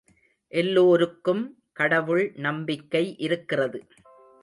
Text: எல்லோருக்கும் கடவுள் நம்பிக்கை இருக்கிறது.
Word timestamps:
எல்லோருக்கும் 0.51 1.43
கடவுள் 1.73 2.31
நம்பிக்கை 2.37 3.15
இருக்கிறது. 3.17 3.79